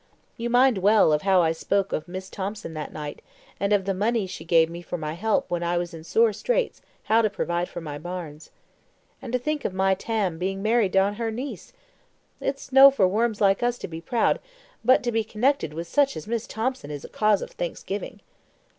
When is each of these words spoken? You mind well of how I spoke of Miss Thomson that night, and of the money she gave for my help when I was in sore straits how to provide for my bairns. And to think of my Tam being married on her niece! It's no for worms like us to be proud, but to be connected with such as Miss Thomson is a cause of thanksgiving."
You 0.35 0.49
mind 0.49 0.79
well 0.79 1.13
of 1.13 1.21
how 1.21 1.43
I 1.43 1.51
spoke 1.51 1.93
of 1.93 2.07
Miss 2.07 2.27
Thomson 2.27 2.73
that 2.73 2.91
night, 2.91 3.21
and 3.59 3.71
of 3.71 3.85
the 3.85 3.93
money 3.93 4.25
she 4.25 4.43
gave 4.43 4.83
for 4.83 4.97
my 4.97 5.13
help 5.13 5.51
when 5.51 5.61
I 5.61 5.77
was 5.77 5.93
in 5.93 6.03
sore 6.03 6.33
straits 6.33 6.81
how 7.03 7.21
to 7.21 7.29
provide 7.29 7.69
for 7.69 7.81
my 7.81 7.99
bairns. 7.99 8.49
And 9.21 9.31
to 9.31 9.37
think 9.37 9.63
of 9.63 9.75
my 9.75 9.93
Tam 9.93 10.39
being 10.39 10.63
married 10.63 10.97
on 10.97 11.17
her 11.21 11.29
niece! 11.29 11.71
It's 12.39 12.71
no 12.71 12.89
for 12.89 13.07
worms 13.07 13.41
like 13.41 13.61
us 13.61 13.77
to 13.77 13.87
be 13.87 14.01
proud, 14.01 14.39
but 14.83 15.03
to 15.03 15.11
be 15.11 15.23
connected 15.23 15.71
with 15.71 15.87
such 15.87 16.17
as 16.17 16.25
Miss 16.25 16.47
Thomson 16.47 16.89
is 16.89 17.05
a 17.05 17.07
cause 17.07 17.43
of 17.43 17.51
thanksgiving." 17.51 18.21